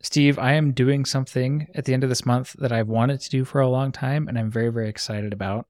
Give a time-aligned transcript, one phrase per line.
[0.00, 3.30] Steve, I am doing something at the end of this month that I've wanted to
[3.30, 5.66] do for a long time and I'm very, very excited about.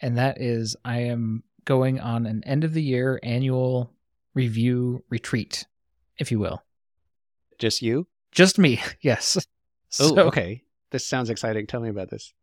[0.00, 3.92] And that is, I am going on an end of the year annual
[4.34, 5.66] review retreat,
[6.18, 6.62] if you will.
[7.58, 8.06] Just you?
[8.30, 9.36] Just me, yes.
[10.00, 10.62] Oh, So- okay.
[10.90, 11.66] This sounds exciting.
[11.66, 12.34] Tell me about this.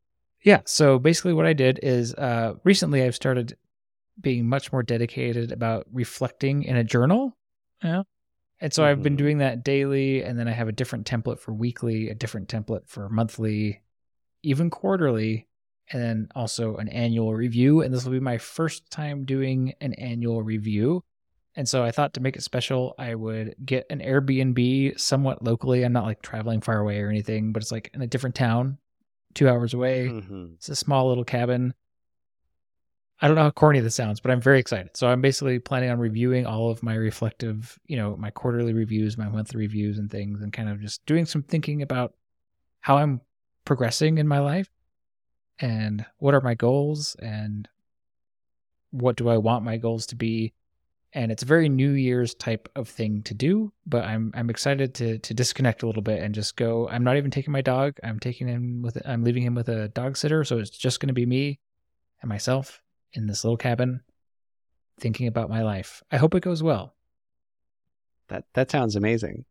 [0.42, 0.62] Yeah.
[0.66, 3.56] So basically, what I did is uh, recently I've started
[4.20, 7.38] being much more dedicated about reflecting in a journal.
[7.84, 8.04] Yeah.
[8.62, 9.18] And so I've been Mhm.
[9.18, 12.88] doing that daily, and then I have a different template for weekly, a different template
[12.88, 13.82] for monthly,
[14.44, 15.48] even quarterly,
[15.92, 17.82] and then also an annual review.
[17.82, 21.04] And this will be my first time doing an annual review.
[21.56, 25.84] And so I thought to make it special, I would get an Airbnb somewhat locally.
[25.84, 28.78] I'm not like traveling far away or anything, but it's like in a different town,
[29.34, 30.10] two hours away.
[30.10, 30.56] Mhm.
[30.56, 31.74] It's a small little cabin.
[33.22, 34.96] I don't know how corny this sounds, but I'm very excited.
[34.96, 39.18] So I'm basically planning on reviewing all of my reflective, you know, my quarterly reviews,
[39.18, 42.14] my monthly reviews and things and kind of just doing some thinking about
[42.80, 43.20] how I'm
[43.66, 44.70] progressing in my life
[45.60, 47.68] and what are my goals and
[48.92, 50.54] what do I want my goals to be.
[51.12, 54.94] And it's a very New Year's type of thing to do, but I'm I'm excited
[54.96, 56.88] to to disconnect a little bit and just go.
[56.88, 57.98] I'm not even taking my dog.
[58.04, 58.96] I'm taking him with.
[59.06, 61.60] I'm leaving him with a dog sitter, so it's just going to be me
[62.22, 64.02] and myself in this little cabin,
[65.00, 66.04] thinking about my life.
[66.12, 66.96] I hope it goes well.
[68.28, 69.46] That that sounds amazing.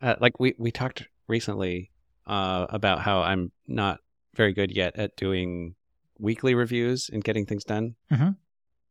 [0.00, 1.90] Uh, like we we talked recently
[2.26, 4.00] uh, about how I'm not
[4.34, 5.74] very good yet at doing
[6.18, 7.96] weekly reviews and getting things done.
[8.10, 8.36] Mhm.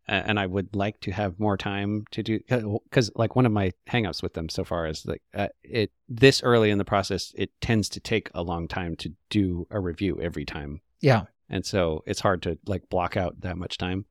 [0.07, 3.71] And I would like to have more time to do because, like, one of my
[3.89, 7.49] hangups with them so far is like uh, it this early in the process, it
[7.59, 10.81] tends to take a long time to do a review every time.
[11.01, 14.05] Yeah, and so it's hard to like block out that much time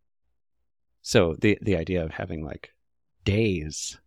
[1.02, 2.70] so the the idea of having like
[3.24, 3.98] days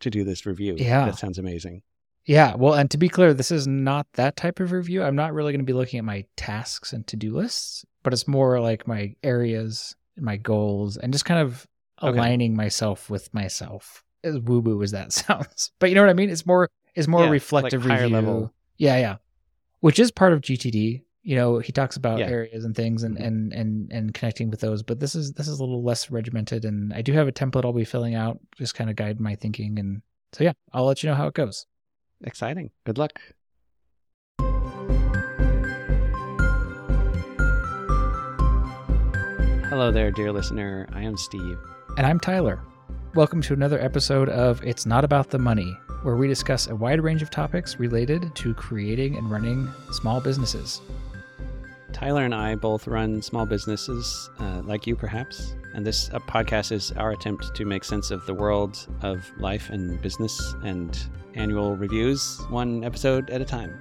[0.00, 1.06] to do this review Yeah.
[1.06, 1.82] that sounds amazing
[2.26, 2.54] yeah.
[2.54, 5.02] Well, and to be clear, this is not that type of review.
[5.02, 8.12] I'm not really going to be looking at my tasks and to do lists, but
[8.12, 11.66] it's more like my areas, my goals, and just kind of
[12.02, 12.16] Okay.
[12.16, 14.04] aligning myself with myself.
[14.22, 16.28] As woo woo as that sounds, but you know what I mean.
[16.28, 18.16] It's more it's more Yeah, reflective like higher review.
[18.16, 18.54] level.
[18.76, 19.16] Yeah, yeah.
[19.80, 21.02] Which is part of GTD.
[21.22, 22.26] You know, he talks about Yeah.
[22.28, 23.26] areas and things and, Mhm.
[23.26, 24.82] and and and connecting with those.
[24.82, 27.64] But this is this is a little less regimented, and I do have a template
[27.64, 29.78] I'll be filling out, just kind of guide my thinking.
[29.78, 31.66] And so yeah, I'll let you know how it goes.
[32.22, 33.18] exciting good luck
[39.68, 41.58] hello there dear listener i am steve
[41.96, 42.60] And I'm Tyler.
[43.14, 47.00] Welcome to another episode of It's Not About the Money, where we discuss a wide
[47.00, 50.80] range of topics related to creating and running small businesses.
[51.92, 56.72] Tyler and I both run small businesses, uh, like you perhaps, and this uh, podcast
[56.72, 60.98] is our attempt to make sense of the world of life and business and
[61.34, 63.72] annual reviews, one episode at a time.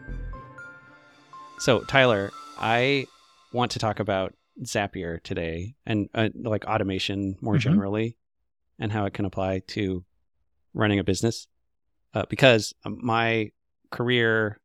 [1.59, 3.05] So, Tyler, I
[3.53, 4.33] want to talk about
[4.63, 7.61] Zapier today and uh, like automation more Mhm.
[7.61, 8.17] generally
[8.77, 10.03] and how it can apply to
[10.73, 11.47] running a business.
[12.13, 13.51] Uh, because my
[13.91, 14.59] career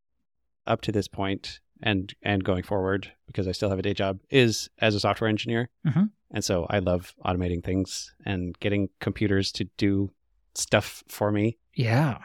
[0.66, 4.18] up to this point and and going forward because I still have a day job
[4.30, 5.68] is as a software engineer.
[5.86, 6.10] Mhm.
[6.32, 10.10] And so I love automating things and getting computers to do
[10.56, 12.18] stuff for me Yeah.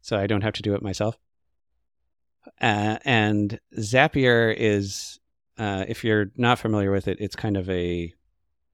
[0.00, 1.18] so I don't have to do it myself.
[2.60, 5.18] Uh, and Zapier is,
[5.58, 8.12] uh, if you're not familiar with it, it's kind of a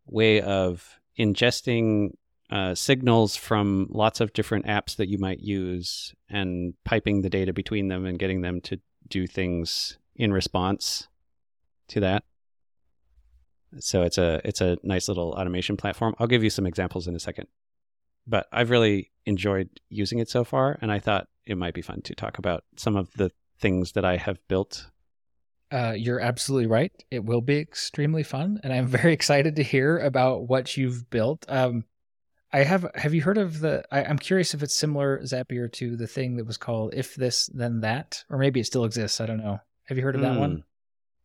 [0.06, 2.10] way of ingesting
[2.50, 7.52] uh, signals from lots of different apps that you might use and piping the data
[7.52, 11.08] between them and getting them to do things in response
[11.88, 12.24] to that.
[13.78, 16.14] So it's a it's a nice little automation platform.
[16.18, 17.46] I'll give you some examples in a second
[18.26, 22.02] but I've really enjoyed using it so far, and I thought it might be fun
[22.02, 24.86] to talk about some of the things that I have built.
[25.70, 26.92] Uh, you're absolutely right.
[27.10, 31.44] It will be extremely fun, and I'm very excited to hear about what you've built.
[31.48, 31.84] Um,
[32.52, 32.86] I have.
[32.94, 33.84] Have you heard of the?
[33.90, 37.46] I, I'm curious if it's similar Zapier to the thing that was called "If This
[37.52, 39.20] Then That," or maybe it still exists.
[39.20, 39.60] I don't know.
[39.86, 40.64] Have you heard of that one?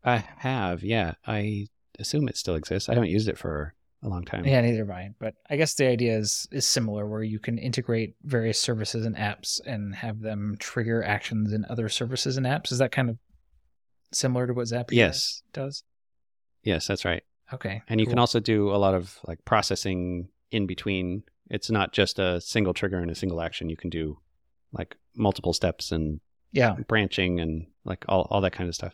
[0.03, 0.09] Hmm.
[0.09, 1.13] I have, yeah.
[1.27, 1.67] I
[1.99, 2.89] assume it still exists.
[2.89, 4.45] I haven't used it for a long time.
[4.45, 5.11] Yeah, neither have I.
[5.19, 9.15] But I guess the idea is is similar, where you can integrate various services and
[9.15, 12.71] apps and have them trigger actions in other services and apps.
[12.71, 13.17] Is that kind of
[14.11, 15.43] similar to what Zapier Yes.
[15.53, 15.83] does?
[16.63, 17.23] Yes, that's right.
[17.53, 21.23] Okay, And you can also do a lot of like processing in between.
[21.49, 23.67] It's not just a single trigger and a single action.
[23.69, 24.19] You can do
[24.71, 26.21] like multiple steps and
[26.53, 26.75] yeah.
[26.87, 28.93] branching and like all, all that kind of stuff.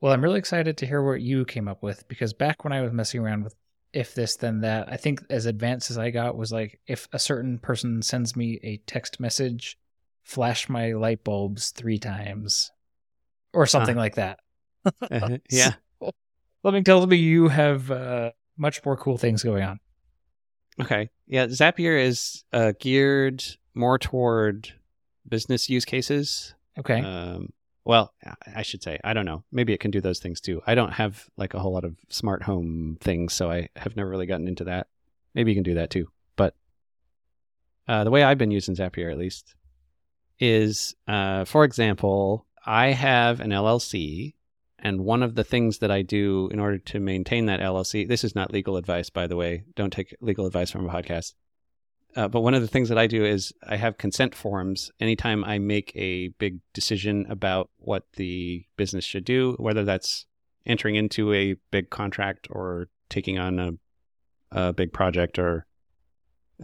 [0.00, 2.82] Well, I'm really excited to hear what you came up with because back when I
[2.82, 3.54] was messing around with
[3.92, 7.18] if this then that, I think as advanced as I got was like if a
[7.18, 9.78] certain person sends me a text message
[10.22, 12.72] flash my light bulbs three times
[13.54, 14.40] or something like that.
[14.84, 15.38] Uh-huh.
[15.50, 15.74] yeah.
[16.62, 19.78] Something tells me you have uh, much more cool things going on.
[20.80, 21.10] Okay.
[21.26, 21.46] Yeah.
[21.46, 24.72] Zapier is uh, geared more toward
[25.28, 26.54] business use cases.
[26.78, 27.00] Okay.
[27.00, 27.50] Um,
[27.86, 28.12] well,
[28.56, 29.44] I- should say, I don't know.
[29.52, 30.60] Maybe it can do those things too.
[30.66, 34.10] I don't have like a whole lot of smart home things, so I have never
[34.10, 34.88] really gotten into that.
[35.34, 36.08] Maybe you can do that too.
[36.34, 36.54] But
[37.86, 39.54] uh, the way I've been using Zapier, at least,
[40.40, 44.34] is uh, for example, I have an LLC,
[44.80, 48.24] and one of the things that I do in order to maintain that LLC, this
[48.24, 49.62] is not legal advice, by the way.
[49.76, 51.34] Don't take legal advice from a podcast.
[52.16, 55.44] Uh, but one of the things that I do is I have consent forms anytime
[55.44, 60.24] I make a big decision about what the business should do, whether that's
[60.64, 63.72] entering into a big contract or taking on a,
[64.50, 65.66] a big project or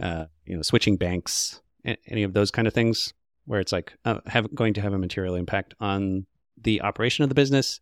[0.01, 3.13] uh, you know switching banks, any of those kind of things,
[3.45, 6.25] where it's like uh, have going to have a material impact on
[6.59, 7.79] the operation of the business,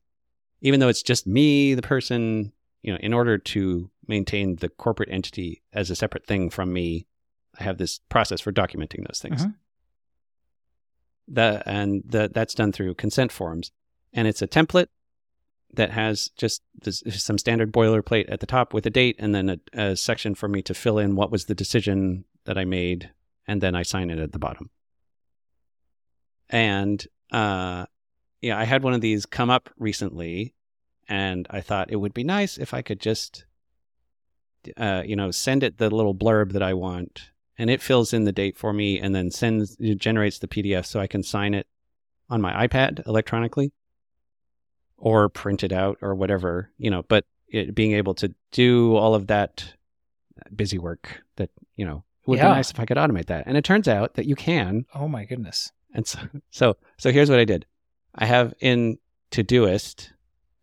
[0.60, 2.52] even though it's just me, the person.
[2.84, 7.06] You know, in order to maintain the corporate entity as a separate thing from me,
[7.60, 9.46] I have this process for documenting those things.
[9.46, 9.56] Mhm.
[11.28, 13.72] The and the, that's done through consent forms,
[14.14, 14.88] and it's a template
[15.74, 19.50] that has just this, some standard boilerplate at the top with a date, and then
[19.50, 23.12] a, a section for me to fill in what was the decision that I made,
[23.48, 24.70] and then I sign it at the bottom.
[26.50, 27.86] And uh,
[28.42, 30.54] yeah, I had one of these come up recently,
[31.08, 33.46] and I thought it would be nice if I could just
[34.78, 37.31] uh, you know, send it the little blurb that I want,
[37.62, 40.86] and it fills in the date for me, and then sends it generates the PDF
[40.86, 41.68] so I can sign it
[42.30, 43.72] on my iPad electronically,
[44.98, 47.04] or print it out or whatever, you know.
[47.08, 49.74] But it, being able to do all of that
[50.56, 52.48] busy work that you know it would Yeah.
[52.50, 53.44] be nice if I could automate that.
[53.48, 55.72] And it turns out that you can, Oh my goodness.
[55.94, 56.20] and so,
[56.52, 57.66] so, so here's what I did.
[58.16, 58.98] I have in
[59.32, 60.12] Todoist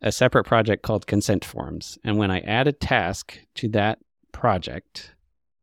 [0.00, 1.99] a separate project called consent forms.
[2.05, 3.99] And when I add a task to that
[4.33, 5.15] project,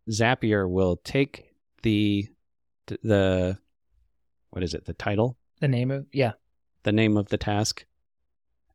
[0.10, 1.54] Zapier will take
[1.84, 2.28] the,
[3.04, 3.58] the,
[4.52, 4.86] what is it?
[4.86, 6.34] The title, The name of yeah.
[6.84, 7.86] the name of the task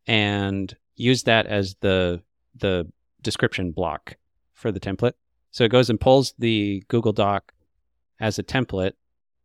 [0.07, 2.23] and use that as the,
[2.55, 2.91] the
[3.23, 4.17] description block
[4.55, 5.15] for the template.
[5.51, 7.53] So it goes and pulls the Google Doc
[8.19, 8.93] as a template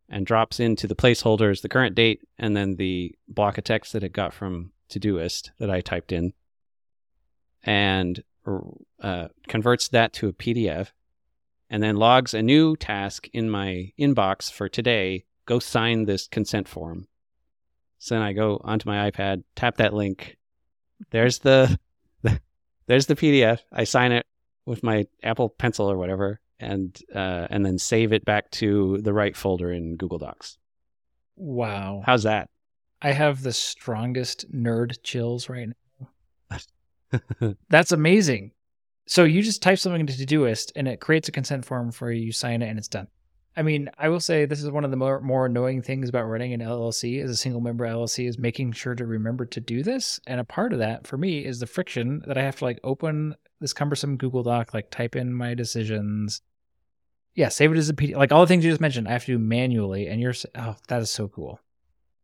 [0.08, 4.04] and drops into the placeholders the current date and then the block of text that
[4.04, 6.32] it got from Todoist that I typed in
[7.64, 8.22] and
[9.02, 10.90] uh, converts that to a PDF
[11.70, 15.24] and then logs a new task in my inbox for today.
[15.46, 17.06] Go sign this consent form.
[17.98, 20.36] So then I go onto my iPad, tap that link.
[21.10, 21.78] There's the,
[22.86, 23.60] there's the PDF.
[23.72, 24.26] I sign it
[24.64, 29.12] with my Apple Pencil or whatever, and uh, and then save it back to the
[29.12, 30.58] right folder in Google Docs.
[31.36, 32.02] Wow.
[32.04, 32.50] How's that?
[33.00, 37.54] I have the strongest nerd chills right now.
[37.68, 38.52] That's amazing.
[39.06, 42.26] So you just type something into Todoist and it creates a consent form for you,
[42.26, 43.06] you sign it, and it's done.
[43.56, 46.26] I mean, I will say this is one of the more, more annoying things about
[46.26, 49.82] running an LLC as a single member LLC is making sure to remember to do
[49.82, 50.20] this.
[50.26, 52.80] And a part of that for me is the friction that I have to like
[52.84, 56.42] open this cumbersome Google Doc, like type in my decisions.
[57.34, 58.16] Yeah, save it as a PDF.
[58.16, 60.08] Like all the things you just mentioned, I have to do manually.
[60.08, 61.58] And you're, oh, that is so cool.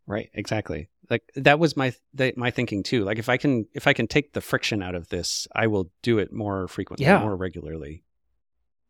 [0.07, 0.89] Right, exactly.
[1.11, 3.05] Like that was my th- my thinking too.
[3.05, 5.91] Like if I can if I can take the friction out of this, I will
[6.03, 7.21] do it more frequently, Yeah.
[7.21, 8.05] more regularly.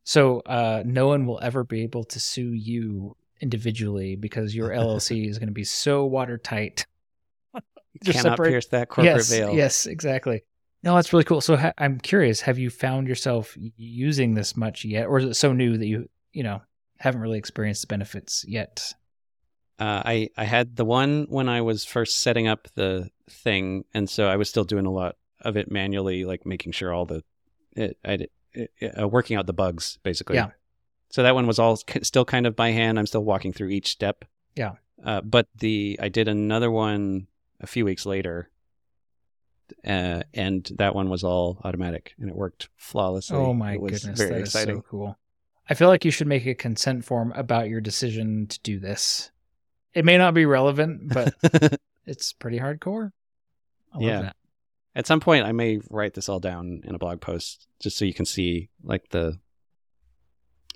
[0.04, 5.28] So uh, no one will ever be able to sue you individually because your LLC
[5.28, 6.86] is going to be so watertight.
[8.04, 9.54] Just Cannot separate- pierce that corporate yes, veil.
[9.54, 10.42] yes, exactly.
[10.82, 11.40] No, that's really cool.
[11.40, 15.34] So ha- I'm curious, have you found yourself using this much yet, or is it
[15.34, 16.60] so new that you you know
[16.98, 18.92] haven't really experienced the benefits yet?
[19.82, 24.08] Uh, I I had the one when I was first setting up the thing, and
[24.08, 27.24] so I was still doing a lot of it manually, like making sure all the
[27.74, 30.36] it, I it, uh, working out the bugs basically.
[30.36, 30.50] Yeah.
[31.10, 32.96] So that one was all still kind of by hand.
[32.96, 34.24] I'm still walking through each step.
[34.54, 34.74] Yeah.
[35.04, 37.26] Uh, but the I did another one
[37.60, 38.50] a few weeks later,
[39.84, 43.36] uh, and that one was all automatic, and it worked flawlessly.
[43.36, 44.76] Oh my goodness, very that is exciting.
[44.76, 45.18] so cool.
[45.68, 49.32] I feel like you should make a consent form about your decision to do this.
[49.94, 51.34] It may not be relevant, but
[52.06, 53.10] it's pretty hardcore.
[53.92, 54.22] I love Yeah.
[54.22, 54.36] that.
[54.94, 58.04] At some point, I may write this all down in a blog post just so
[58.04, 59.38] you can see like the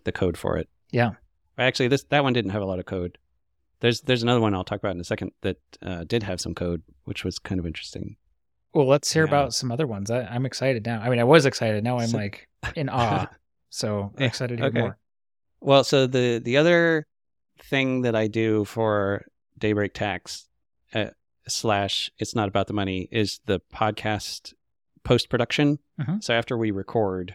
[0.05, 0.69] the code for it.
[0.91, 1.13] Yeah.
[1.59, 3.19] Actually, this that one didn't have a lot of code.
[3.81, 6.55] There's there's another one I'll talk about in a second that uh, did have some
[6.55, 8.17] code, which was kind of interesting.
[8.73, 9.29] Well, let's hear Yeah.
[9.31, 10.11] about some other ones.
[10.11, 11.01] I, I'm excited now.
[11.01, 11.83] I mean, I was excited.
[11.85, 13.27] Now I'm So- like in awe.
[13.69, 14.81] So I'm excited to hear okay.
[14.81, 14.97] more.
[15.61, 17.07] Well, so the the other
[17.59, 19.27] thing that I do for
[19.59, 20.49] Daybreak Tax
[20.95, 21.07] uh,
[21.49, 24.53] slash It's Not About the Money is the podcast
[25.05, 25.79] post production.
[26.01, 26.23] Mhm.
[26.23, 27.35] So after we record,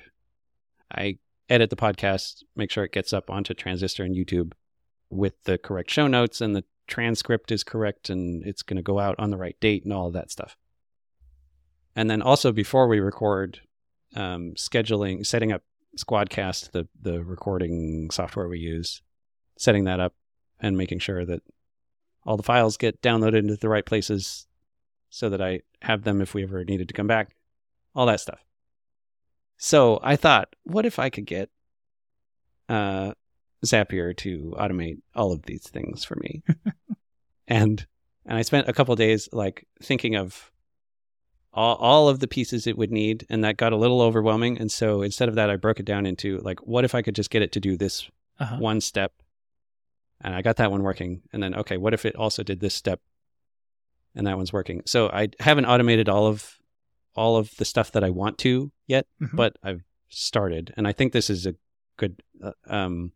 [0.92, 1.18] I
[1.50, 4.54] edit the podcast, make sure it gets up onto Transistor and YouTube
[5.10, 9.00] with the correct show notes and the transcript is correct and it's going to go
[9.00, 10.58] out on the right date and all of that stuff.
[11.96, 13.62] And then also before we record,
[14.16, 15.64] um, scheduling, setting up
[15.98, 19.02] Squadcast, the the recording software we use,
[19.62, 20.14] setting that up
[20.60, 21.42] and making sure that
[22.26, 24.48] all the files get downloaded into the right places
[25.12, 27.36] so that I have them if we ever needed to come back,
[27.94, 28.44] all that stuff.
[29.58, 31.52] So I thought, what if I could get
[32.70, 33.14] uh,
[33.64, 36.42] Zapier to automate all of these things for me?
[37.48, 37.86] and
[38.26, 40.52] and I spent a couple days like thinking of
[41.54, 44.58] all, all of the pieces it would need, and that got a little overwhelming.
[44.58, 47.16] And so instead of that, I broke it down into like, what if I could
[47.16, 48.58] just get it to do this Uh-huh.
[48.58, 49.12] one step
[50.24, 51.22] and I got that one working.
[51.34, 53.00] And then, okay, what if it also did this step
[54.16, 54.82] and that one's working?
[54.86, 56.58] So I haven't automated all of
[57.14, 59.36] all of the stuff that I want to yet, Mhm.
[59.36, 60.74] but I've started.
[60.78, 61.56] And I think this is a
[61.98, 63.12] good uh, um,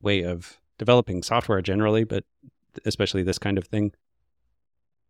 [0.00, 2.24] way of developing software generally, but
[2.84, 3.92] especially this kind of thing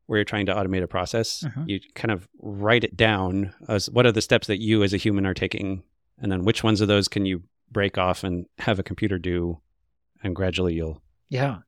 [0.06, 1.42] where you're trying to automate a process.
[1.42, 1.68] Mhm.
[1.68, 4.96] You kind of write it down as what are the steps that you as a
[4.98, 5.82] human are taking,
[6.18, 9.60] and then which ones of those can you break off and have a computer do,
[10.22, 11.01] and gradually you'll
[11.32, 11.58] Yeah.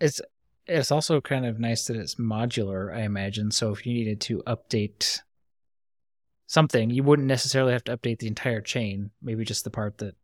[0.00, 0.20] It's
[0.66, 3.50] it's also kind of nice that it's modular, I imagine.
[3.50, 5.20] So if you needed to update
[6.46, 10.14] something, you wouldn't necessarily have to update the entire chain, maybe just the part that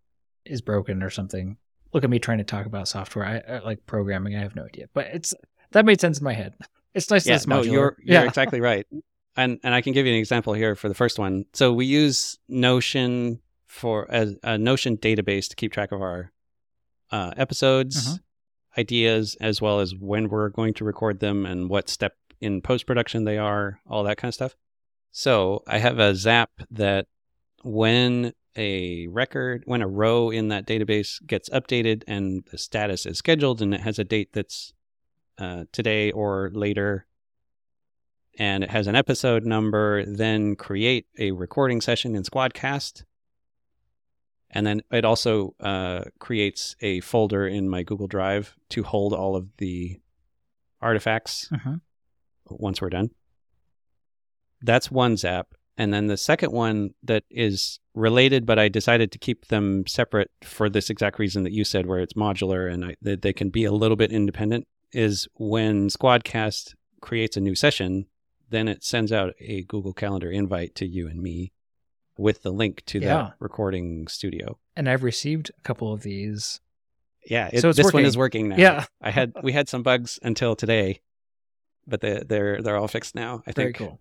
[0.46, 1.58] is broken or something.
[1.92, 3.26] Look at me trying to talk about software.
[3.26, 4.86] I, I like programming, I have no idea.
[4.94, 5.34] But it's
[5.72, 6.54] that made sense in my head.
[6.94, 7.64] It's nice that yeah, it's no, modular.
[7.72, 8.22] you're you're yeah.
[8.22, 8.86] exactly right.
[9.34, 11.44] And and I can give you an example here for the first one.
[11.52, 16.30] So we use Notion for as a Notion database to keep track of our
[17.10, 18.16] uh, episodes, Uh-huh.
[18.78, 22.86] Ideas, as well as when we're going to record them and what step in post
[22.86, 24.56] production they are, all that kind of stuff.
[25.10, 27.06] So I have a Zap that
[27.62, 33.18] when a record, when a row in that database gets updated and the status is
[33.18, 34.72] scheduled and it has a date that's
[35.38, 37.06] uh, today or later,
[38.38, 43.04] and it has an episode number, then create a recording session in Squadcast.
[44.56, 49.34] And then it also uh, creates a folder in my Google Drive to hold all
[49.34, 50.00] of the
[50.80, 51.80] artifacts Mhm.
[52.48, 53.10] once we're done.
[54.62, 55.48] That's one zap.
[55.76, 60.30] And then the second one that is related, but I decided to keep them separate
[60.44, 63.50] for this exact reason that you said, where it's modular and I, that they can
[63.50, 68.06] be a little bit independent, is when Squadcast creates a new session,
[68.50, 71.52] then it sends out a Google Calendar invite to you and me
[72.16, 73.08] with the link to Yeah.
[73.14, 74.58] that recording studio.
[74.76, 76.60] And I've received a couple of these.
[77.26, 78.06] Yeah, it, So it's this one working.
[78.06, 78.56] is working now.
[78.56, 78.84] Yeah.
[79.00, 81.00] I had we had some bugs until today,
[81.86, 83.42] but they, they're they're all fixed now.
[83.46, 83.76] I Very think.
[83.76, 84.00] cool.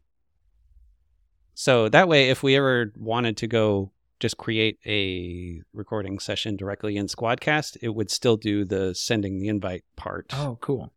[1.56, 6.98] So that way, if we ever wanted to go just create a recording session directly
[6.98, 10.28] in Squadcast, it would still do the sending the invite part.
[10.34, 10.94] Oh, cool.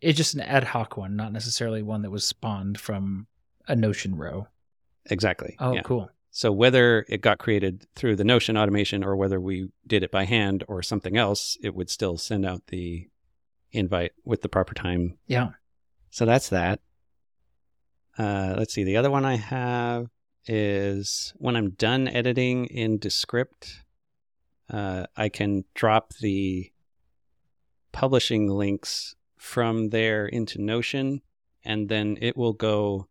[0.00, 3.26] It's just an ad hoc one, not necessarily one that was spawned from
[3.68, 4.48] a Notion row.
[5.10, 5.56] Exactly.
[5.58, 5.82] Oh, Yeah.
[5.82, 6.10] cool.
[6.30, 10.24] So whether it got created through the Notion automation or whether we did it by
[10.24, 13.08] hand or something else, it would still send out the
[13.70, 15.18] invite with the proper time.
[15.26, 15.50] Yeah.
[16.10, 16.80] So that's that.
[18.18, 18.84] Uh, let's see.
[18.84, 20.08] The other one I have
[20.46, 23.82] is when I'm done editing in Descript,
[24.70, 26.70] uh, I can drop the
[27.92, 31.20] publishing links from there into Notion,
[31.64, 33.08] and then it will go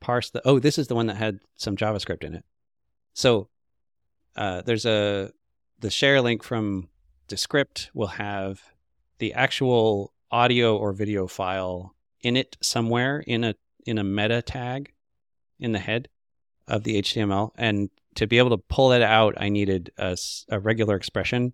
[0.00, 0.42] parse the.
[0.46, 2.44] Oh, this is the one that had some JavaScript in it.
[3.14, 3.48] So
[4.36, 5.32] uh, there's a
[5.80, 6.88] the share link from
[7.28, 8.62] Descript will have
[9.18, 13.54] the actual audio or video file in it somewhere in a
[13.86, 14.92] in a meta tag
[15.58, 16.08] in the head
[16.68, 20.16] of the HTML, and to be able to pull it out, I needed a,
[20.48, 21.52] a regular expression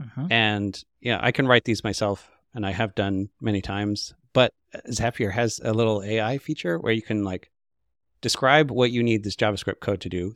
[0.00, 0.28] Mhm.
[0.30, 4.14] and yeah, I can write these myself, and I have done many times.
[4.32, 4.54] But
[4.90, 7.50] Zapier has a little AI feature where you can like
[8.20, 10.34] describe what you need this JavaScript code to do.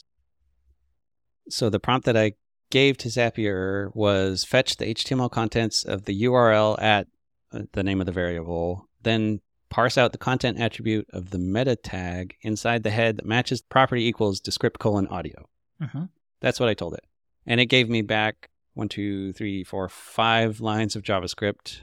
[1.48, 2.32] So the prompt that I
[2.70, 7.08] gave to Zapier was fetch the HTML contents of the URL at
[7.52, 11.76] uh, the name of the variable, then parse out the content attribute of the meta
[11.76, 15.48] tag inside the head that matches property equals descript colon audio.
[15.80, 16.08] Mhm.
[16.40, 17.04] That's what I told it.
[17.46, 21.80] And it gave me back one, two, three, four, five lines of JavaScript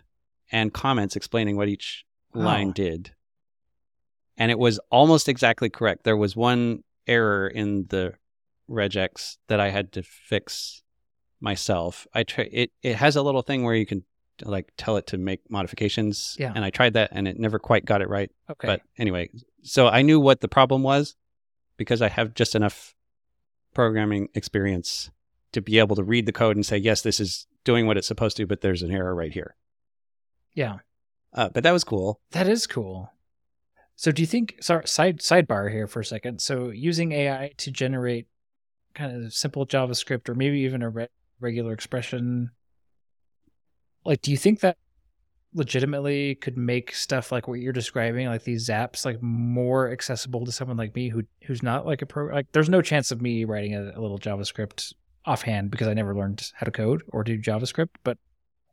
[0.52, 2.74] and comments explaining what each line Wow.
[2.74, 3.12] did.
[4.40, 6.04] And it was almost exactly correct.
[6.06, 8.14] There was one error in the
[8.70, 10.82] regex that I had to fix
[11.42, 12.08] myself.
[12.14, 14.04] I try it it has a little thing where you can
[14.44, 16.38] like tell it to make modifications.
[16.40, 16.54] Yeah.
[16.56, 18.32] And I tried that and it never quite got it right.
[18.50, 18.68] Okay.
[18.68, 19.30] But anyway,
[19.64, 21.16] so I knew what the problem was
[21.78, 22.96] because I have just enough
[23.74, 25.12] programming experience
[25.52, 28.08] to be able to read the code and say, yes, this is doing what it's
[28.08, 29.56] supposed to, but there's an error right here.
[30.54, 30.80] yeah.
[31.32, 32.20] Uh, but that was cool.
[32.32, 33.14] That is cool.
[34.00, 36.40] So do you think sorry side sidebar here for a second.
[36.40, 38.28] So using AI to generate
[38.94, 41.10] kind of simple JavaScript or maybe even a re-
[41.42, 42.52] regular expression
[44.06, 44.78] like do you think that
[45.54, 50.52] legitimately could make stuff like what you're describing like these zaps like more accessible to
[50.52, 53.44] someone like me who who's not like a pro like there's no chance of me
[53.44, 54.94] writing a, a little JavaScript
[55.26, 58.18] offhand because I never learned how to code or do JavaScript but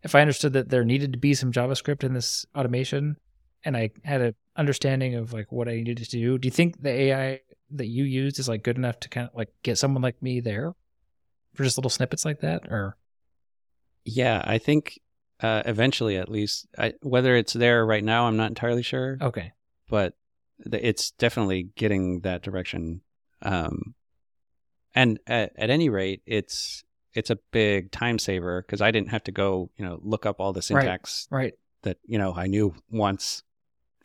[0.05, 3.17] if I understood that there needed to be some JavaScript in this automation
[3.65, 6.83] and I had an understanding of like what I needed to do, do you think
[6.83, 10.03] the AI that you used is like good enough to kind of like get someone
[10.03, 10.75] like me there
[11.55, 12.67] for just little snippets like that?
[12.71, 12.97] Or
[14.05, 15.01] Yeah, I think
[15.41, 19.19] uh, eventually, at least, I, whether it's there right now, I'm not entirely sure.
[19.21, 19.53] okay,
[19.89, 20.15] but
[20.71, 23.03] th- it's definitely getting that direction.
[23.43, 23.95] Um,
[24.95, 29.25] and at, at any rate, it's it's a big time saver because I didn't have
[29.25, 32.75] to go, you know, look up all the syntax right, that you know I knew
[32.91, 33.43] once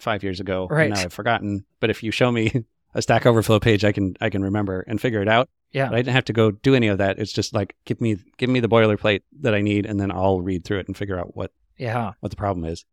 [0.01, 0.67] five years ago.
[0.70, 0.86] Right.
[0.88, 1.65] And now I've forgotten.
[1.79, 5.00] But if you show me a Stack Overflow page, I can I can remember and
[5.00, 5.50] figure it out.
[5.72, 7.20] yeah, But I didn't have to go do any of that.
[7.20, 10.41] It's just like give me give me the boilerplate that I need, and then I'll
[10.41, 12.86] read through it and figure out what yeah, what the problem is.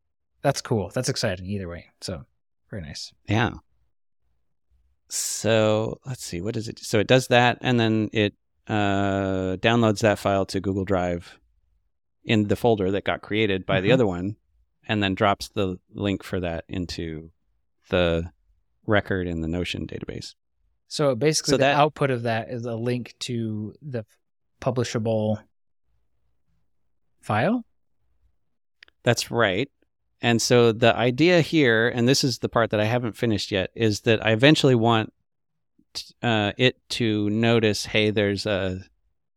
[0.43, 0.91] that's cool.
[0.95, 1.87] That's exciting either way.
[2.01, 2.25] So
[2.71, 3.13] very nice.
[3.29, 3.53] Yeah.
[5.09, 6.79] So let's see, what does it?
[6.79, 8.35] So it does that, and then it
[8.67, 11.39] uh, downloads that file to Google Drive
[12.25, 13.95] in the folder that got created by the Mhm.
[13.95, 14.37] other one,
[14.89, 17.31] and then drops the link for that into
[17.91, 18.31] the
[18.87, 20.35] record in the Notion database.
[20.89, 24.05] So basically, So the that- output of that is a link to the
[24.61, 25.43] publishable
[27.21, 27.65] file.
[29.03, 29.71] That's right.
[30.21, 33.71] And so the idea here, and this is the part that I haven't finished yet,
[33.75, 35.13] is that I eventually want
[36.23, 38.81] uh, it to notice, hey, there's a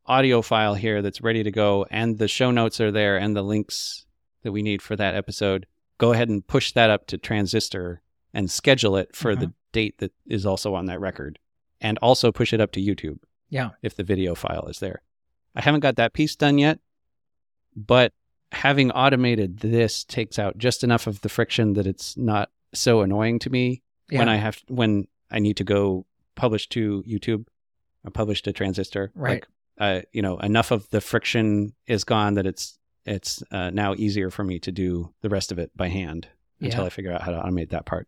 [0.06, 3.43] audio file here that's ready to go, and the show notes are there, and the
[3.43, 4.06] links
[4.43, 5.65] that we need for that episode.
[5.97, 8.01] Go ahead and push that up to Transistor
[8.34, 11.38] and schedule it for the date that is also on that record,
[11.80, 15.01] and also push it up to YouTube Yeah, if the video file is there.
[15.56, 16.80] I haven't got that piece done yet,
[17.75, 18.13] but
[18.51, 23.39] having automated this takes out just enough of the friction that it's not so annoying
[23.39, 27.45] to me when I have when I need to go publish to YouTube
[28.04, 29.12] or publish to Transistor.
[29.15, 29.34] Right.
[29.34, 33.94] Like, uh, you know, enough of the friction is gone that it's it's uh, now
[33.96, 36.28] easier for me to do the rest of it by hand
[36.60, 36.86] until Yeah.
[36.86, 38.08] I figure out how to automate that part.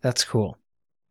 [0.00, 0.56] That's cool.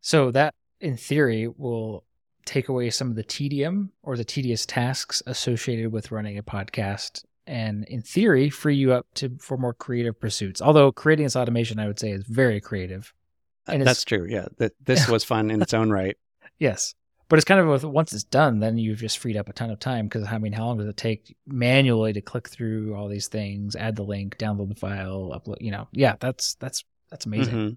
[0.00, 2.04] So that, in theory, will
[2.46, 7.24] take away some of the tedium or the tedious tasks associated with running a podcast,
[7.46, 10.60] and in theory, free you up to for more creative pursuits.
[10.60, 13.12] Although creating this automation, I would say, is very creative.
[13.66, 14.26] And it's- That's true.
[14.28, 16.16] Yeah, that this was fun in its own right.
[16.58, 16.94] Yes,
[17.30, 19.70] but it's kind of with once it's done, then you've just freed up a ton
[19.70, 20.06] of time.
[20.06, 23.74] Because I mean, how long does it take manually to click through all these things,
[23.76, 25.62] add the link, download the file, upload?
[25.62, 27.54] You know, yeah, that's that's that's amazing.
[27.54, 27.76] Mhm.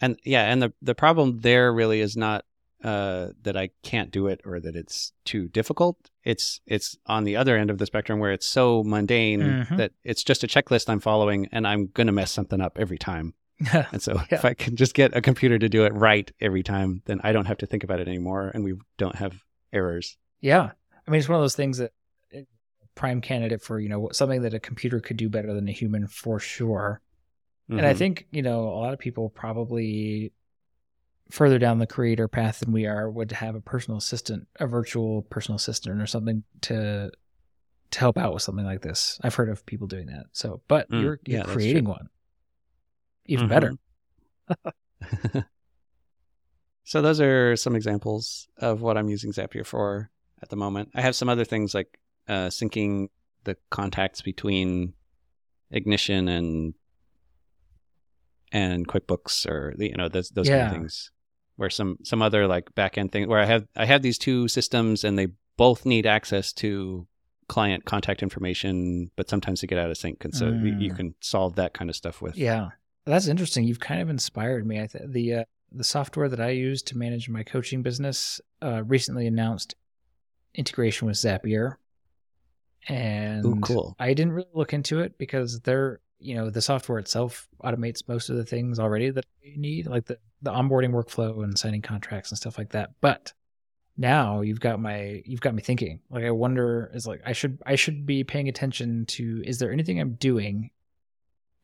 [0.00, 2.44] And yeah, and the the problem there really is not
[2.84, 5.96] uh, that I can't do it or that it's too difficult.
[6.22, 9.76] It's it's on the other end of the spectrum where it's so mundane Mhm.
[9.76, 13.34] that it's just a checklist I'm following, and I'm gonna mess something up every time.
[13.92, 14.38] And so Yeah.
[14.38, 17.32] if I can just get a computer to do it right every time, then I
[17.32, 19.42] don't have to think about it anymore, and we don't have
[19.72, 20.16] errors.
[20.40, 20.70] Yeah.
[21.06, 21.92] I mean, it's one of those things that
[22.94, 26.06] prime candidate for, you know, something that a computer could do better than a human
[26.06, 27.00] for sure.
[27.70, 27.98] And I Mhm.
[27.98, 30.32] think, you know, a lot of people probably
[31.30, 35.22] further down the creator path than we are would have a personal assistant, a virtual
[35.22, 37.10] personal assistant or something to
[37.90, 39.18] to help out with something like this.
[39.22, 40.26] I've heard of people doing that.
[40.32, 42.08] So, but Mm, you're you're that's creating one.
[43.28, 43.48] Even Mhm.
[43.48, 43.72] better.
[46.84, 50.10] so those are some examples of what I'm using Zapier for
[50.42, 50.90] at the moment.
[50.94, 53.08] I have some other things like uh, syncing
[53.44, 54.94] the contacts between
[55.70, 56.74] Ignition and
[58.50, 61.10] and QuickBooks, or the- you know those those kind of things.
[61.56, 64.48] Where some some other like back end thing where I have I have these two
[64.48, 67.06] systems and they both need access to
[67.48, 70.96] client contact information, but sometimes they get out of sync, and so you- you Mm.
[70.96, 72.68] can solve that kind of stuff with Yeah,
[73.10, 73.64] that's interesting.
[73.64, 74.80] You've kind of inspired me.
[74.80, 78.82] I th- the uh, the software that I use to manage my coaching business uh,
[78.84, 79.74] recently announced
[80.54, 81.74] integration with Zapier,
[82.88, 83.96] and Ooh, cool.
[83.98, 88.28] I didn't really look into it because they're you know the software itself automates most
[88.28, 92.30] of the things already that you need, like the the onboarding workflow and signing contracts
[92.30, 92.90] and stuff like that.
[93.00, 93.32] But
[93.96, 96.00] now you've got my you've got me thinking.
[96.10, 99.72] Like I wonder is like I should I should be paying attention to is there
[99.72, 100.70] anything I'm doing?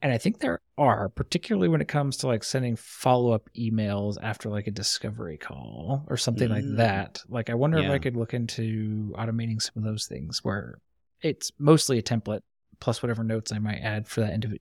[0.02, 4.50] And I think there are, particularly when it comes to like sending follow-up emails after
[4.50, 6.76] like a discovery call or something like Mm.
[6.76, 7.22] that.
[7.28, 10.78] Like I wonder if I could look into automating some of those things where
[11.22, 12.40] it's mostly a template
[12.80, 14.60] plus whatever notes I might add for that individual.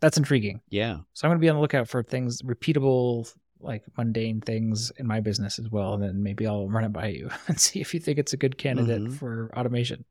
[0.00, 0.60] That's intriguing.
[0.68, 0.98] Yeah.
[1.14, 5.06] So I'm going to be on the lookout for things, repeatable, like mundane things in
[5.06, 5.94] my business as well.
[5.94, 8.36] And then maybe I'll run it by you and see if you think it's a
[8.36, 9.14] good candidate Mhm.
[9.18, 10.04] for automation.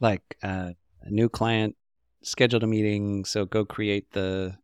[0.00, 1.76] Like uh, a new client
[2.22, 4.56] scheduled a meeting, so go create the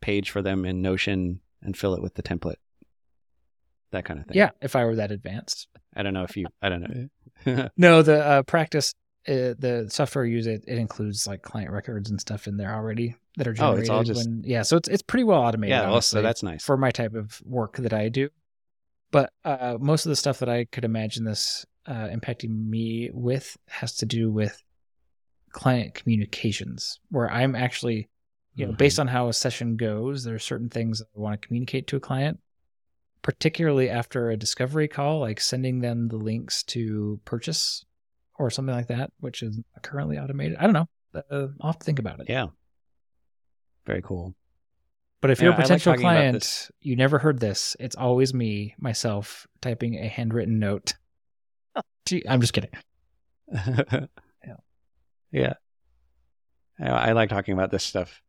[0.00, 2.56] page for them in Notion and fill it with the template.
[3.92, 4.36] That kind of thing.
[4.36, 5.68] Yeah, if I were that advanced.
[5.94, 6.46] I don't know if you.
[6.62, 7.68] I don't know.
[7.76, 8.94] No, the uh, practice,
[9.28, 12.74] uh, the software you use it, it includes like client records and stuff in there
[12.74, 13.78] already that are generated.
[13.78, 15.70] Oh, it's all just- when, yeah, so it's it's pretty well automated.
[15.70, 15.88] yeah.
[15.90, 16.64] Well, so that's nice.
[16.64, 18.30] for my type of work that I do.
[19.12, 23.56] But uh, most of the stuff that I could imagine this uh, impacting me with
[23.68, 24.60] has to do with
[25.56, 28.10] client communications, where I'm actually,
[28.54, 28.76] you know, Mhm.
[28.78, 31.86] based on how a session goes, there are certain things that I want to communicate
[31.88, 32.40] to a client,
[33.22, 37.86] particularly after a discovery call, like sending them the links to purchase
[38.38, 40.58] or something like that, which is currently automated.
[40.58, 40.88] I don't know.
[41.14, 42.26] Uh, I'll have to think about it.
[42.28, 42.48] Yeah.
[43.86, 44.34] Very cool.
[45.22, 47.74] But if Yeah, you're a potential about client, you never heard this.
[47.80, 50.92] It's always me, myself, typing a handwritten note.
[52.04, 52.70] Gee, I'm just kidding.
[55.32, 55.54] yeah.
[56.80, 58.22] I, I like talking about this stuff,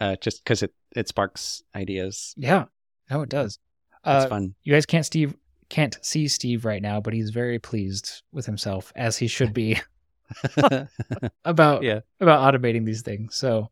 [0.00, 2.34] uh, just because it it sparks ideas.
[2.36, 2.64] Yeah,
[3.10, 3.58] no, it does.
[3.92, 4.54] It's Uh, fun.
[4.62, 5.34] you guys can't Steve
[5.68, 9.78] can't see Steve right now, but he's very pleased with himself, as he should be
[11.44, 12.00] about yeah.
[12.20, 13.34] about automating these things.
[13.34, 13.70] So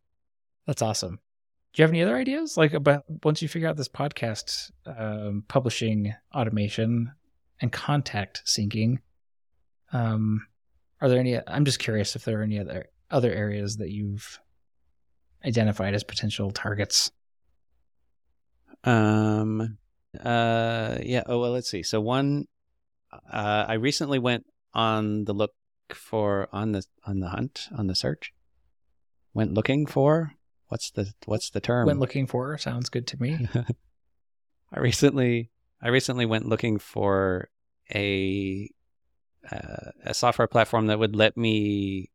[0.67, 1.19] that's awesome.
[1.73, 5.45] Do you have any other ideas, like about once you figure out this podcast um,
[5.49, 7.13] publishing automation
[7.61, 8.99] and contact syncing?
[9.93, 10.47] Um,
[11.01, 11.39] are there any?
[11.47, 14.39] I'm just curious if there are any other other areas that you've
[15.45, 17.11] identified as potential targets.
[18.85, 19.79] Um.
[20.19, 20.99] Uh.
[21.03, 21.23] Yeah.
[21.27, 21.53] Oh well.
[21.53, 21.83] Let's see.
[21.83, 22.47] So one.
[23.13, 23.67] Uh.
[23.69, 25.53] I recently went on the look
[25.95, 28.33] for on the on the hunt on the search.
[29.35, 30.33] Went looking for
[30.69, 31.87] what's the what's the term?
[31.87, 33.49] Went looking for sounds good to me.
[34.73, 35.51] I recently
[35.83, 37.49] I recently went looking for
[37.95, 38.69] a
[39.53, 42.11] uh, a software platform that would let me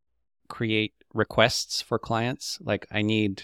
[0.50, 2.60] create requests for clients.
[2.62, 3.43] Like I need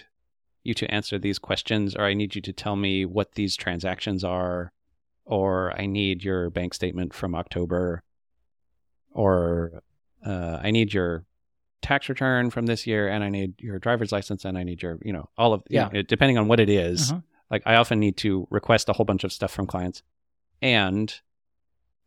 [0.63, 4.23] you to answer these questions, or I need you to tell me what these transactions
[4.23, 4.71] are,
[5.25, 8.03] or I need your bank statement from October,
[9.11, 9.81] or
[10.25, 11.25] uh, I need your
[11.81, 14.99] tax return from this year, and I need your driver's license, and I need your
[15.03, 15.89] you know all of you Yeah.
[15.93, 17.21] know, depending on what it is Uh-huh.
[17.49, 20.03] like i often need to request a whole bunch of stuff from clients
[20.61, 21.21] and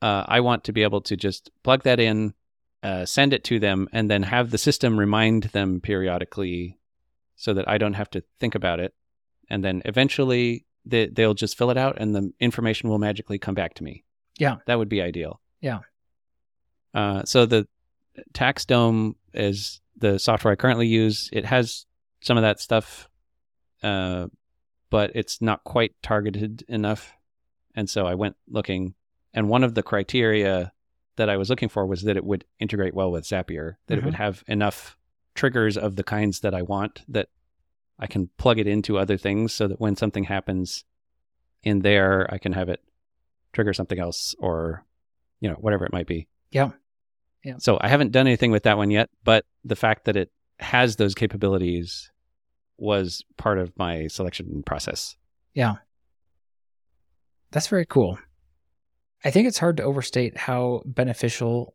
[0.02, 2.34] uh, i want to be able to just plug that in
[2.82, 6.78] uh, send it to them and then have the system remind them periodically
[7.36, 8.92] so that i don't have to think about it
[9.48, 13.54] and then eventually they, they'll just fill it out and the information will magically come
[13.54, 14.04] back to me
[14.38, 14.56] Yeah.
[14.66, 15.80] that would be ideal Yeah.
[16.94, 17.66] uh, so the
[18.34, 21.86] TaxDome is the software i currently use it has
[22.20, 23.08] some of that stuff
[23.82, 24.26] uh,
[24.90, 27.14] but it's not quite targeted enough.
[27.74, 28.94] And so I went looking,
[29.34, 30.72] and one of the criteria
[31.16, 34.04] that I was looking for was that it would integrate well with Zapier, that it
[34.04, 34.22] would mm-hmm.
[34.22, 34.96] have enough
[35.34, 37.28] triggers of the kinds that I want that
[37.98, 40.84] I can plug it into other things so that when something happens
[41.62, 42.80] in there, I can have it
[43.52, 44.84] trigger something else or,
[45.40, 46.28] you know, whatever it might be.
[46.50, 46.70] Yeah.
[47.44, 47.56] Yeah.
[47.58, 50.96] So I haven't done anything with that one yet, but the fact that it has
[50.96, 52.10] those capabilities
[52.78, 55.16] was part of my selection process.
[55.54, 55.76] Yeah.
[57.50, 58.18] That's very cool.
[59.24, 61.74] I think it's hard to overstate how beneficial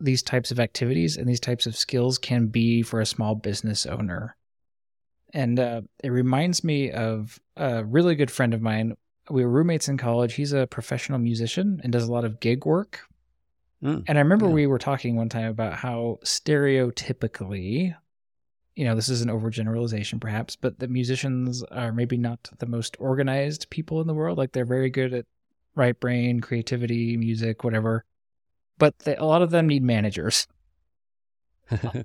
[0.00, 3.86] these types of activities and these types of skills can be for a small business
[3.86, 4.36] owner.
[5.34, 8.96] And uh, it reminds me of a really good friend of mine.
[9.28, 10.34] We were roommates in college.
[10.34, 13.00] He's a professional musician and does a lot of gig work.
[13.82, 14.52] Mm, And I remember yeah.
[14.52, 17.94] we were talking one time about how stereotypically,
[18.74, 22.96] you know, this is an overgeneralization perhaps, but the musicians are maybe not the most
[22.98, 24.38] organized people in the world.
[24.38, 25.26] Like they're very good at
[25.78, 28.04] right brain, creativity, music, whatever.
[28.76, 30.46] But they, a lot of them need managers.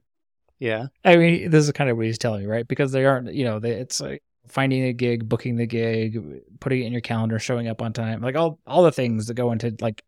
[0.59, 0.87] yeah.
[1.03, 2.67] I mean, this is kind of what he's telling me, right?
[2.67, 6.23] Because they aren't, you know, they, it's like finding a gig, booking the gig,
[6.59, 9.33] putting it in your calendar, showing up on time, like all all the things that
[9.33, 10.03] go into like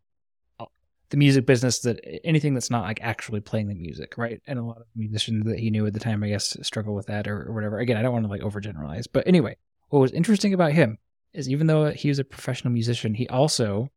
[1.10, 1.80] the music business.
[1.80, 4.42] That anything that's not like actually playing the music, right?
[4.48, 7.08] And a lot of musicians that he knew at the time, I guess, struggle with
[7.08, 7.80] that or, or whatever.
[7.80, 9.58] Again, I don't want to like overgeneralize, but anyway,
[9.90, 10.98] what was interesting about him
[11.36, 13.90] is even though he was a professional musician, he also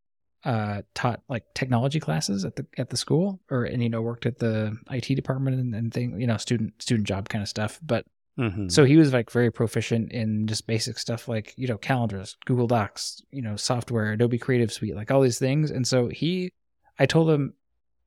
[0.45, 4.27] uh, taught like technology classes at the at the school, or and you know worked
[4.27, 7.81] at the IT department and, and thing, you know, student student job kind of stuff.
[7.83, 8.05] But
[8.39, 8.71] Mhm.
[8.71, 12.69] so he was like very proficient in just basic stuff like you know calendars, Google
[12.69, 15.73] Docs, you know software, Adobe Creative Suite, like all these things.
[15.73, 16.53] And so he,
[17.01, 17.55] I told him,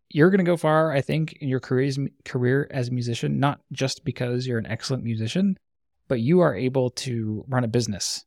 [0.10, 1.92] you're going to go far, I think, in your career
[2.24, 5.58] career as a musician, not just because you're an excellent musician,
[6.08, 8.24] but you are able to run a business.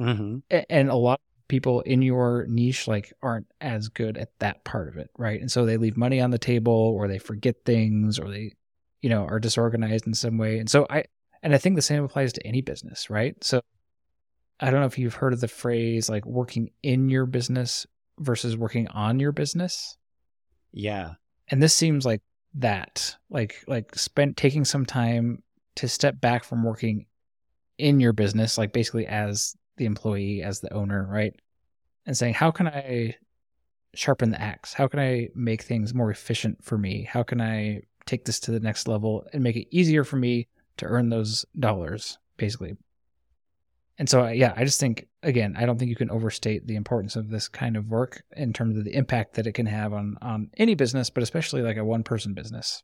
[0.00, 0.42] Mhm.
[0.70, 4.88] and a lot of people in your niche like aren't as good at that part
[4.88, 8.18] of it right and so they leave money on the table or they forget things
[8.18, 8.52] or they
[9.02, 11.02] you know are disorganized in some way and so i
[11.42, 13.60] and i think the same applies to any business right so
[14.60, 17.86] i don't know if you've heard of the phrase like working in your business
[18.20, 19.96] versus working on your business
[20.72, 21.14] Yeah.
[21.48, 22.22] and this seems like
[22.54, 25.42] that like like spent taking some time
[25.76, 27.06] to step back from working
[27.78, 31.34] in your business like basically as the employee as the owner right?
[32.06, 33.14] And saying how can i
[33.94, 34.72] sharpen the axe?
[34.72, 37.04] How can i make things more efficient for me?
[37.04, 40.48] How can i take this to the next level and make it easier for me
[40.78, 42.76] to earn those dollars basically?
[43.98, 47.16] And so yeah i just think again i don't think you can overstate the importance
[47.16, 50.16] of this kind of work in terms of the impact that it can have on
[50.22, 52.82] on any business but especially like a one person business.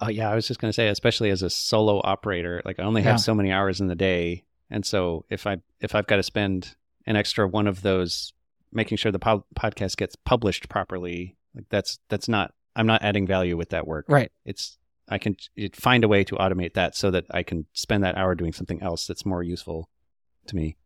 [0.00, 2.82] Oh yeah, I was just going to say, especially as a solo operator, like I
[2.82, 3.16] only have Yeah.
[3.16, 6.74] so many hours in the day, and so if I if I've got to spend
[7.06, 8.32] an extra one of those
[8.72, 13.26] making sure the po- podcast gets published properly, like that's that's not I'm not adding
[13.26, 14.06] value with that work.
[14.08, 17.66] right It's I can it, find a way to automate that so that I can
[17.72, 19.88] spend that hour doing something else that's more useful
[20.48, 20.76] to me.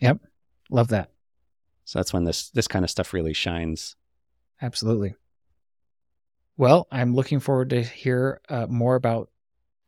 [0.00, 0.20] Yep.
[0.70, 1.10] Love that
[1.84, 3.96] So that's when this this kind of stuff really shines.
[4.60, 5.14] Absolutely.
[6.58, 9.30] Well, I'm looking forward to hear uh, more about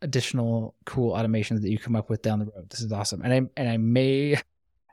[0.01, 2.69] additional cool automations that you come up with down the road.
[2.69, 4.39] This is awesome, and I and I may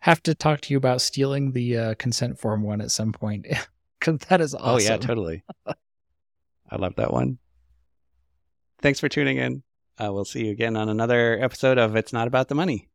[0.01, 3.47] have to talk to you about stealing the uh, consent form one at some point
[4.01, 4.69] because that is awesome.
[4.69, 5.42] Oh yeah, totally.
[5.66, 7.38] I love that one.
[8.83, 9.62] Thanks for tuning in.
[9.99, 12.88] Uh, we'll see you again on another episode of It's Not About the Money.